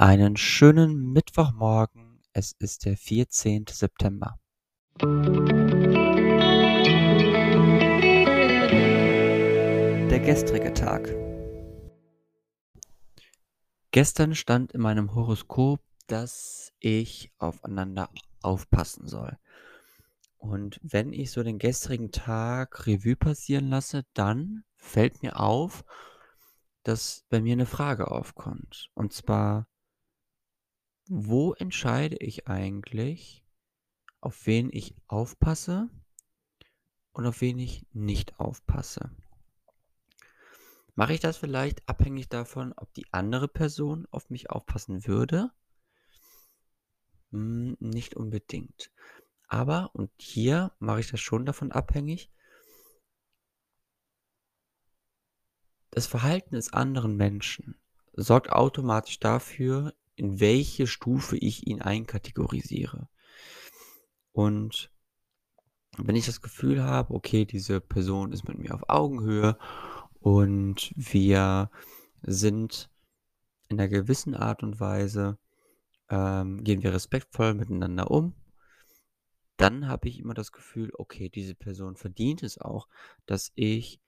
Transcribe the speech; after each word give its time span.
Einen 0.00 0.36
schönen 0.36 1.12
Mittwochmorgen. 1.12 2.22
Es 2.32 2.52
ist 2.52 2.84
der 2.84 2.96
14. 2.96 3.64
September. 3.68 4.38
Der 10.08 10.20
gestrige 10.20 10.72
Tag. 10.72 11.12
Gestern 13.90 14.36
stand 14.36 14.70
in 14.70 14.82
meinem 14.82 15.16
Horoskop, 15.16 15.80
dass 16.06 16.72
ich 16.78 17.32
aufeinander 17.38 18.08
aufpassen 18.40 19.08
soll. 19.08 19.36
Und 20.36 20.78
wenn 20.84 21.12
ich 21.12 21.32
so 21.32 21.42
den 21.42 21.58
gestrigen 21.58 22.12
Tag 22.12 22.86
Revue 22.86 23.16
passieren 23.16 23.68
lasse, 23.68 24.04
dann 24.14 24.62
fällt 24.76 25.24
mir 25.24 25.40
auf, 25.40 25.84
dass 26.84 27.24
bei 27.30 27.40
mir 27.40 27.54
eine 27.54 27.66
Frage 27.66 28.12
aufkommt. 28.12 28.90
Und 28.94 29.12
zwar, 29.12 29.66
wo 31.08 31.54
entscheide 31.54 32.16
ich 32.16 32.48
eigentlich, 32.48 33.44
auf 34.20 34.46
wen 34.46 34.70
ich 34.72 34.94
aufpasse 35.06 35.88
und 37.12 37.26
auf 37.26 37.40
wen 37.40 37.58
ich 37.58 37.86
nicht 37.92 38.38
aufpasse? 38.38 39.10
Mache 40.94 41.14
ich 41.14 41.20
das 41.20 41.36
vielleicht 41.36 41.88
abhängig 41.88 42.28
davon, 42.28 42.72
ob 42.76 42.92
die 42.92 43.06
andere 43.12 43.48
Person 43.48 44.06
auf 44.10 44.30
mich 44.30 44.50
aufpassen 44.50 45.06
würde? 45.06 45.50
Hm, 47.30 47.76
nicht 47.80 48.14
unbedingt. 48.14 48.90
Aber, 49.46 49.94
und 49.94 50.10
hier 50.18 50.72
mache 50.78 51.00
ich 51.00 51.10
das 51.10 51.20
schon 51.20 51.46
davon 51.46 51.72
abhängig, 51.72 52.30
das 55.90 56.06
Verhalten 56.06 56.54
des 56.54 56.72
anderen 56.72 57.16
Menschen 57.16 57.80
sorgt 58.12 58.50
automatisch 58.50 59.20
dafür, 59.20 59.94
in 60.18 60.40
welche 60.40 60.86
Stufe 60.86 61.36
ich 61.36 61.66
ihn 61.66 61.80
einkategorisiere. 61.80 63.08
Und 64.32 64.90
wenn 65.96 66.16
ich 66.16 66.26
das 66.26 66.40
Gefühl 66.40 66.82
habe, 66.82 67.14
okay, 67.14 67.44
diese 67.44 67.80
Person 67.80 68.32
ist 68.32 68.46
mit 68.46 68.58
mir 68.58 68.74
auf 68.74 68.88
Augenhöhe 68.88 69.58
und 70.20 70.92
wir 70.96 71.70
sind 72.22 72.90
in 73.68 73.78
einer 73.78 73.88
gewissen 73.88 74.34
Art 74.34 74.62
und 74.62 74.80
Weise, 74.80 75.38
ähm, 76.08 76.62
gehen 76.64 76.82
wir 76.82 76.92
respektvoll 76.92 77.54
miteinander 77.54 78.10
um, 78.10 78.34
dann 79.56 79.88
habe 79.88 80.08
ich 80.08 80.20
immer 80.20 80.34
das 80.34 80.52
Gefühl, 80.52 80.90
okay, 80.96 81.28
diese 81.28 81.54
Person 81.54 81.96
verdient 81.96 82.42
es 82.42 82.58
auch, 82.58 82.88
dass 83.26 83.52
ich 83.56 84.00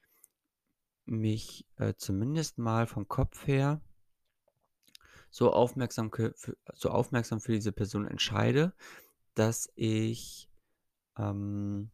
mich 1.06 1.67
äh, 1.77 1.95
zumindest 1.97 2.59
mal 2.59 2.87
vom 2.87 3.09
Kopf 3.09 3.47
her 3.47 3.81
so 5.31 5.53
aufmerksam, 5.53 6.11
für, 6.12 6.34
so 6.75 6.91
aufmerksam 6.91 7.41
für 7.41 7.53
diese 7.53 7.73
Person 7.73 8.06
entscheide, 8.06 8.73
dass 9.34 9.70
ich 9.77 10.50
ähm, 11.17 11.91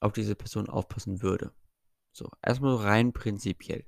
auf 0.00 0.12
diese 0.12 0.34
Person 0.34 0.68
aufpassen 0.68 1.22
würde. 1.22 1.52
So, 2.12 2.28
erstmal 2.42 2.76
rein 2.76 3.12
prinzipiell. 3.12 3.84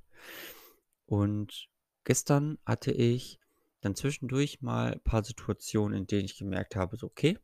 Und 1.07 1.69
gestern 2.05 2.59
hatte 2.65 2.93
ich 2.93 3.41
dann 3.81 3.97
zwischendurch 3.97 4.63
mal 4.63 4.93
ein 4.93 5.01
paar 5.01 5.25
Situationen, 5.25 5.99
in 5.99 6.07
denen 6.07 6.25
ich 6.25 6.39
gemerkt 6.39 6.77
habe, 6.77 6.97
so, 6.97 7.07
okay, 7.07 7.39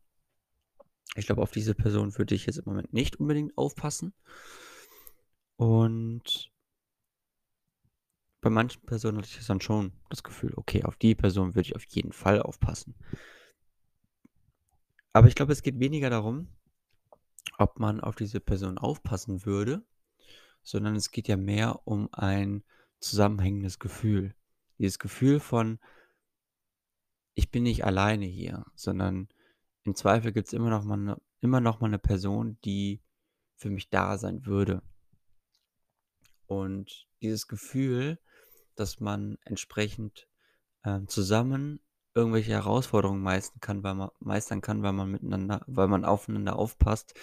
ich 1.15 1.25
glaube, 1.25 1.41
auf 1.41 1.51
diese 1.51 1.75
Person 1.75 2.17
würde 2.17 2.35
ich 2.35 2.45
jetzt 2.45 2.59
im 2.59 2.65
Moment 2.65 2.93
nicht 2.93 3.17
unbedingt 3.17 3.57
aufpassen. 3.57 4.13
Und 5.57 6.51
bei 8.41 8.49
manchen 8.49 8.85
Personen 8.85 9.17
hatte 9.17 9.27
ich 9.27 9.45
dann 9.45 9.61
schon 9.61 9.91
das 10.09 10.23
Gefühl, 10.23 10.53
okay, 10.55 10.83
auf 10.83 10.95
die 10.95 11.15
Person 11.15 11.55
würde 11.55 11.67
ich 11.67 11.75
auf 11.75 11.83
jeden 11.85 12.13
Fall 12.13 12.41
aufpassen. 12.41 12.95
Aber 15.11 15.27
ich 15.27 15.35
glaube, 15.35 15.51
es 15.51 15.61
geht 15.61 15.79
weniger 15.79 16.09
darum, 16.09 16.47
ob 17.57 17.79
man 17.79 17.99
auf 17.99 18.15
diese 18.15 18.39
Person 18.39 18.77
aufpassen 18.77 19.45
würde, 19.45 19.83
sondern 20.63 20.95
es 20.95 21.11
geht 21.11 21.27
ja 21.27 21.35
mehr 21.35 21.85
um 21.85 22.09
ein 22.13 22.63
zusammenhängendes 22.99 23.79
Gefühl. 23.79 24.35
Dieses 24.77 24.99
Gefühl 24.99 25.39
von, 25.39 25.79
ich 27.33 27.51
bin 27.51 27.63
nicht 27.63 27.83
alleine 27.85 28.25
hier, 28.25 28.65
sondern 28.75 29.27
im 29.83 29.95
Zweifel 29.95 30.31
gibt 30.31 30.47
es 30.47 30.53
immer 30.53 30.81
eine, 30.81 31.21
immer 31.41 31.59
noch 31.59 31.81
mal 31.81 31.87
eine 31.87 31.99
Person, 31.99 32.57
die 32.63 33.01
für 33.57 33.69
mich 33.69 33.89
da 33.89 34.17
sein 34.17 34.45
würde. 34.45 34.81
Und 36.45 37.07
dieses 37.21 37.47
Gefühl, 37.47 38.19
dass 38.79 38.99
man 38.99 39.37
entsprechend 39.43 40.27
ähm, 40.83 41.07
zusammen 41.07 41.79
irgendwelche 42.13 42.51
Herausforderungen 42.51 43.21
meistern 43.21 43.61
kann, 43.61 43.83
weil 43.83 43.95
man 43.95 44.09
meistern 44.19 44.61
kann, 44.61 44.83
weil 44.83 44.93
man 44.93 45.11
miteinander, 45.11 45.63
weil 45.67 45.87
man 45.87 46.05
aufeinander 46.05 46.55
aufpasst. 46.55 47.13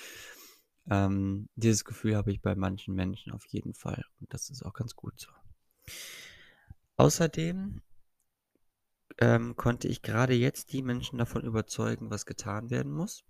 Ähm, 0.89 1.49
dieses 1.57 1.85
Gefühl 1.85 2.17
habe 2.17 2.31
ich 2.31 2.41
bei 2.41 2.55
manchen 2.55 2.95
Menschen 2.95 3.33
auf 3.33 3.45
jeden 3.47 3.75
Fall. 3.75 4.05
Und 4.21 4.33
das 4.33 4.51
ist 4.51 4.65
auch 4.65 4.73
ganz 4.73 4.95
gut 4.95 5.19
so. 5.19 5.31
Außerdem 6.97 7.83
ähm, 9.19 9.57
konnte 9.57 9.89
ich 9.89 10.03
gerade 10.03 10.35
jetzt 10.35 10.73
die 10.73 10.83
Menschen 10.83 11.19
davon 11.19 11.43
überzeugen, 11.43 12.11
was 12.11 12.27
getan 12.27 12.71
werden 12.71 12.93
muss. 12.93 13.25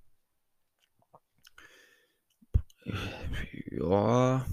Ja, 3.71 4.47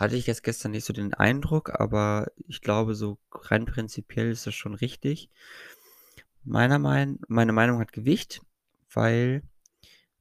hatte 0.00 0.16
ich 0.16 0.26
jetzt 0.26 0.42
gestern 0.42 0.72
nicht 0.72 0.86
so 0.86 0.94
den 0.94 1.12
Eindruck, 1.12 1.78
aber 1.78 2.32
ich 2.48 2.62
glaube, 2.62 2.94
so 2.94 3.18
rein 3.32 3.66
prinzipiell 3.66 4.30
ist 4.30 4.46
das 4.46 4.54
schon 4.54 4.74
richtig. 4.74 5.28
Meiner 6.42 6.78
mein, 6.78 7.18
meine 7.28 7.52
Meinung 7.52 7.80
hat 7.80 7.92
Gewicht, 7.92 8.40
weil 8.92 9.42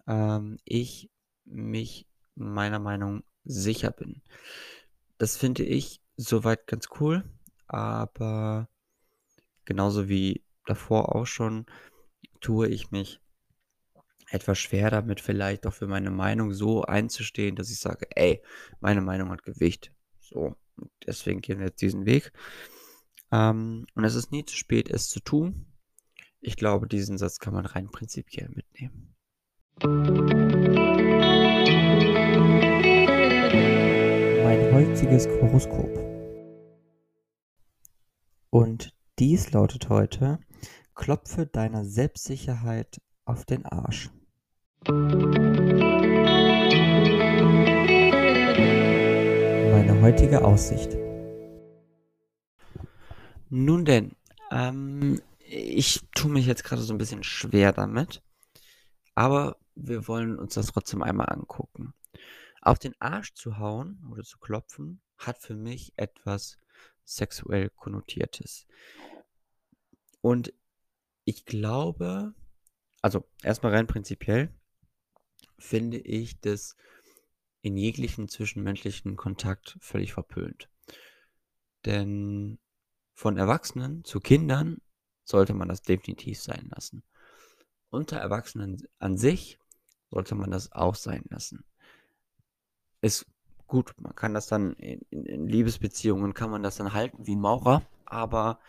ähm, 0.06 0.60
ich 0.66 1.10
mich 1.46 2.06
meiner 2.36 2.80
Meinung 2.80 3.24
sicher 3.46 3.92
bin. 3.92 4.22
Das 5.18 5.38
finde 5.38 5.64
ich 5.64 6.02
soweit 6.18 6.68
ganz 6.68 6.90
cool, 7.00 7.24
aber 7.68 8.68
genauso 9.64 10.10
wie 10.10 10.44
davor 10.66 11.16
auch 11.16 11.26
schon, 11.26 11.66
tue 12.42 12.68
ich 12.68 12.92
mich 12.92 13.22
etwas 14.32 14.60
schwer 14.60 14.92
damit, 14.92 15.22
vielleicht 15.22 15.66
auch 15.66 15.74
für 15.74 15.88
meine 15.88 16.12
Meinung 16.12 16.54
so 16.54 16.84
einzustehen, 16.84 17.56
dass 17.56 17.72
ich 17.72 17.80
sage, 17.80 18.08
ey, 18.16 18.42
meine 18.80 19.02
Meinung 19.02 19.30
hat 19.30 19.44
Gewicht. 19.44 19.92
So, 20.20 20.56
deswegen 21.06 21.42
gehen 21.42 21.60
wir 21.60 21.68
jetzt 21.68 21.82
diesen 21.82 22.06
Weg. 22.06 22.32
Ähm, 23.32 23.86
und 23.96 24.04
es 24.04 24.16
ist 24.16 24.32
nie 24.32 24.46
zu 24.46 24.56
spät, 24.56 24.90
es 24.90 25.10
zu 25.10 25.20
tun. 25.20 25.66
Ich 26.42 26.56
glaube, 26.56 26.88
diesen 26.88 27.18
Satz 27.18 27.40
kann 27.40 27.54
man 27.54 27.66
rein 27.66 27.90
prinzipiell 27.90 28.50
mitnehmen. 28.50 29.16
Mein 34.44 34.74
heutiges 34.74 35.28
Horoskop. 35.28 35.90
Und 38.50 38.94
dies 39.20 39.52
lautet 39.52 39.90
heute, 39.90 40.40
klopfe 40.96 41.46
deiner 41.46 41.86
Selbstsicherheit 41.86 43.02
auf 43.26 43.46
den 43.46 43.66
Arsch. 43.66 44.10
Meine 44.88 45.02
heutige 50.02 50.46
Aussicht. 50.46 50.96
Nun 53.50 53.84
denn, 53.84 54.16
ähm, 54.52 55.22
ich 55.40 56.08
tue 56.16 56.32
mich 56.32 56.46
jetzt 56.46 56.64
gerade 56.64 56.82
so 56.82 56.94
ein 56.94 56.98
bisschen 56.98 57.24
schwer 57.24 57.74
damit, 57.74 58.24
aber 59.16 59.58
wir 59.76 60.08
wollen 60.08 60.40
uns 60.40 60.54
das 60.54 60.68
trotzdem 60.68 61.04
einmal 61.04 61.28
angucken. 61.28 61.94
Auf 62.62 62.80
den 62.80 62.96
Arsch 63.02 63.34
zu 63.34 63.58
hauen 63.58 64.02
oder 64.10 64.24
zu 64.24 64.40
klopfen 64.40 65.02
hat 65.18 65.40
für 65.40 65.56
mich 65.56 65.92
etwas 65.98 66.58
sexuell 67.04 67.70
konnotiertes. 67.70 68.66
Und 70.22 70.54
ich 71.26 71.46
glaube, 71.46 72.34
also 73.02 73.28
erstmal 73.44 73.74
rein 73.74 73.88
prinzipiell 73.88 74.54
finde 75.60 75.98
ich 75.98 76.40
das 76.40 76.76
in 77.62 77.78
jeglichen 77.78 78.28
zwischenmenschlichen 78.28 79.16
Kontakt 79.16 79.78
völlig 79.82 80.14
verpönt. 80.14 80.70
Denn 81.86 82.60
von 83.14 83.38
Erwachsenen 83.38 84.04
zu 84.04 84.20
Kindern 84.20 84.82
sollte 85.24 85.54
man 85.54 85.68
das 85.68 85.82
definitiv 85.82 86.40
sein 86.42 86.70
lassen. 86.74 87.04
Unter 87.90 88.18
Erwachsenen 88.18 88.88
an 88.98 89.18
sich 89.18 89.60
sollte 90.10 90.36
man 90.36 90.52
das 90.52 90.72
auch 90.72 90.96
sein 90.96 91.24
lassen. 91.30 91.64
Ist 93.02 93.26
gut, 93.68 93.94
man 93.98 94.16
kann 94.16 94.34
das 94.34 94.48
dann 94.48 94.74
in, 94.74 95.02
in, 95.10 95.26
in 95.26 95.48
Liebesbeziehungen, 95.48 96.34
kann 96.34 96.50
man 96.50 96.64
das 96.64 96.78
dann 96.78 96.94
halten 96.94 97.28
wie 97.28 97.36
ein 97.36 97.42
Maurer, 97.42 97.84
aber 98.06 98.60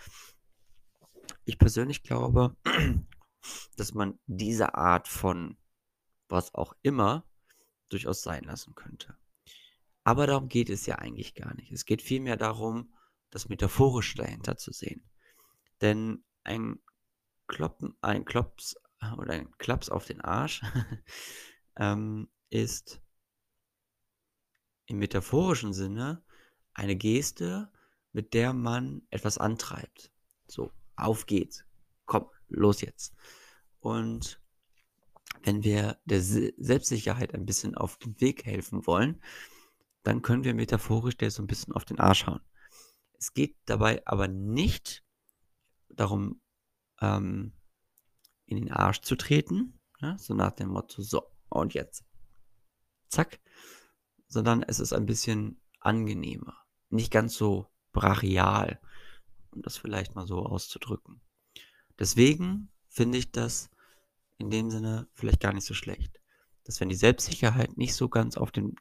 ich 1.44 1.58
persönlich 1.58 2.02
glaube, 2.02 2.56
dass 3.76 3.94
man 3.94 4.18
diese 4.26 4.74
Art 4.74 5.08
von 5.08 5.56
was 6.30 6.54
auch 6.54 6.74
immer 6.82 7.24
durchaus 7.88 8.22
sein 8.22 8.44
lassen 8.44 8.74
könnte. 8.74 9.16
Aber 10.04 10.26
darum 10.26 10.48
geht 10.48 10.70
es 10.70 10.86
ja 10.86 10.96
eigentlich 10.96 11.34
gar 11.34 11.54
nicht. 11.54 11.72
Es 11.72 11.84
geht 11.84 12.02
vielmehr 12.02 12.36
darum, 12.36 12.94
das 13.30 13.48
Metaphorische 13.48 14.16
dahinter 14.16 14.56
zu 14.56 14.72
sehen. 14.72 15.08
Denn 15.80 16.24
ein 16.42 16.80
Kloppen, 17.46 17.96
ein 18.00 18.24
Klops 18.24 18.76
oder 19.18 19.34
ein 19.34 19.50
Klaps 19.58 19.88
auf 19.88 20.04
den 20.04 20.20
Arsch 20.20 20.62
ähm, 21.76 22.28
ist 22.48 23.00
im 24.86 24.98
metaphorischen 24.98 25.72
Sinne 25.72 26.24
eine 26.74 26.96
Geste, 26.96 27.70
mit 28.12 28.34
der 28.34 28.52
man 28.52 29.02
etwas 29.10 29.38
antreibt. 29.38 30.10
So, 30.48 30.72
auf 30.96 31.26
geht's. 31.26 31.64
Komm, 32.06 32.28
los 32.48 32.80
jetzt. 32.80 33.14
Und 33.78 34.40
wenn 35.42 35.64
wir 35.64 35.98
der 36.04 36.20
Selbstsicherheit 36.20 37.34
ein 37.34 37.46
bisschen 37.46 37.74
auf 37.74 37.96
den 37.96 38.20
Weg 38.20 38.44
helfen 38.44 38.86
wollen, 38.86 39.22
dann 40.02 40.22
können 40.22 40.44
wir 40.44 40.54
metaphorisch 40.54 41.16
der 41.16 41.30
so 41.30 41.42
ein 41.42 41.46
bisschen 41.46 41.74
auf 41.74 41.84
den 41.84 41.98
Arsch 41.98 42.26
hauen. 42.26 42.40
Es 43.18 43.34
geht 43.34 43.56
dabei 43.66 44.02
aber 44.06 44.28
nicht 44.28 45.04
darum, 45.88 46.40
ähm, 47.00 47.52
in 48.46 48.56
den 48.56 48.72
Arsch 48.72 49.00
zu 49.00 49.16
treten, 49.16 49.78
ja, 50.00 50.16
so 50.18 50.34
nach 50.34 50.52
dem 50.52 50.70
Motto, 50.70 51.02
so, 51.02 51.22
und 51.48 51.74
jetzt, 51.74 52.04
zack, 53.08 53.40
sondern 54.26 54.62
es 54.62 54.80
ist 54.80 54.92
ein 54.92 55.06
bisschen 55.06 55.60
angenehmer, 55.80 56.56
nicht 56.88 57.12
ganz 57.12 57.34
so 57.34 57.66
brachial, 57.92 58.80
um 59.50 59.62
das 59.62 59.76
vielleicht 59.76 60.14
mal 60.14 60.26
so 60.26 60.44
auszudrücken. 60.44 61.20
Deswegen 61.98 62.72
finde 62.88 63.18
ich 63.18 63.30
das 63.30 63.70
in 64.40 64.50
dem 64.50 64.70
Sinne 64.70 65.06
vielleicht 65.12 65.40
gar 65.40 65.52
nicht 65.52 65.66
so 65.66 65.74
schlecht, 65.74 66.20
dass 66.64 66.80
wenn 66.80 66.88
die 66.88 66.96
Selbstsicherheit 66.96 67.76
nicht 67.76 67.94
so 67.94 68.08
ganz 68.08 68.36
auf 68.36 68.50
dem 68.50 68.74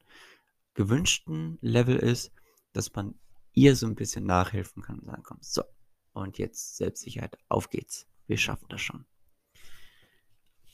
gewünschten 0.74 1.58
Level 1.62 1.98
ist, 1.98 2.32
dass 2.72 2.94
man 2.94 3.20
ihr 3.54 3.76
so 3.76 3.86
ein 3.86 3.96
bisschen 3.96 4.26
nachhelfen 4.26 4.82
kann 4.82 5.00
und 5.00 5.08
sagen, 5.08 5.24
komm, 5.24 5.38
so, 5.42 5.64
und 6.14 6.38
jetzt 6.38 6.78
Selbstsicherheit, 6.78 7.38
auf 7.50 7.70
geht's, 7.70 8.08
wir 8.28 8.38
schaffen 8.38 8.68
das 8.70 8.82
schon. 8.82 9.06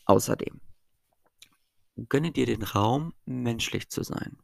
Außerdem, 0.06 0.62
gönne 2.08 2.32
dir 2.32 2.46
den 2.46 2.62
Raum, 2.62 3.14
menschlich 3.26 3.90
zu 3.90 4.04
sein. 4.04 4.38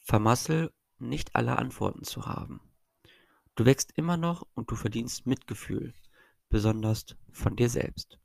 Vermassel 0.00 0.72
nicht 0.98 1.36
alle 1.36 1.58
Antworten 1.58 2.02
zu 2.02 2.26
haben. 2.26 2.60
Du 3.54 3.64
wächst 3.66 3.92
immer 3.94 4.16
noch 4.16 4.48
und 4.54 4.70
du 4.70 4.74
verdienst 4.74 5.26
Mitgefühl, 5.26 5.94
besonders 6.50 7.06
von 7.32 7.56
dir 7.56 7.70
selbst. 7.70 8.19